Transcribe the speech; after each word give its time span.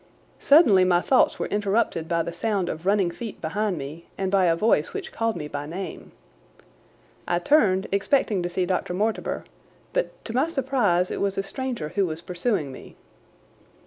Suddenly 0.39 0.83
my 0.85 0.99
thoughts 0.99 1.37
were 1.37 1.45
interrupted 1.49 2.07
by 2.07 2.23
the 2.23 2.33
sound 2.33 2.69
of 2.69 2.87
running 2.87 3.11
feet 3.11 3.39
behind 3.39 3.77
me 3.77 4.07
and 4.17 4.31
by 4.31 4.45
a 4.45 4.55
voice 4.55 4.93
which 4.95 5.11
called 5.11 5.35
me 5.35 5.47
by 5.47 5.67
name. 5.67 6.11
I 7.27 7.37
turned, 7.37 7.85
expecting 7.91 8.41
to 8.41 8.49
see 8.49 8.65
Dr. 8.65 8.95
Mortimer, 8.95 9.43
but 9.93 10.25
to 10.25 10.33
my 10.33 10.47
surprise 10.47 11.11
it 11.11 11.21
was 11.21 11.37
a 11.37 11.43
stranger 11.43 11.89
who 11.89 12.07
was 12.07 12.19
pursuing 12.21 12.71
me. 12.71 12.95